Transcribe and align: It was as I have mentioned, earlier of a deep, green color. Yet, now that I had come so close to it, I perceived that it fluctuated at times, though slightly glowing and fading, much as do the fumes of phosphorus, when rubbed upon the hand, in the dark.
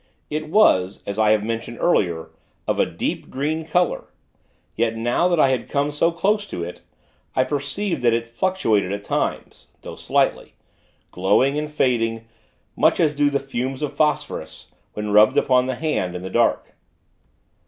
It 0.31 0.49
was 0.49 1.03
as 1.05 1.19
I 1.19 1.29
have 1.29 1.43
mentioned, 1.43 1.77
earlier 1.79 2.31
of 2.67 2.79
a 2.79 2.87
deep, 2.87 3.29
green 3.29 3.65
color. 3.67 4.05
Yet, 4.75 4.95
now 4.97 5.27
that 5.27 5.39
I 5.39 5.49
had 5.49 5.69
come 5.69 5.91
so 5.91 6.11
close 6.11 6.47
to 6.47 6.63
it, 6.63 6.81
I 7.35 7.43
perceived 7.43 8.01
that 8.01 8.11
it 8.11 8.25
fluctuated 8.25 8.91
at 8.93 9.03
times, 9.03 9.67
though 9.83 9.93
slightly 9.93 10.55
glowing 11.11 11.55
and 11.59 11.69
fading, 11.71 12.25
much 12.75 12.99
as 12.99 13.13
do 13.13 13.29
the 13.29 13.39
fumes 13.39 13.83
of 13.83 13.93
phosphorus, 13.93 14.71
when 14.93 15.11
rubbed 15.11 15.37
upon 15.37 15.67
the 15.67 15.75
hand, 15.75 16.15
in 16.15 16.23
the 16.23 16.31
dark. 16.31 16.73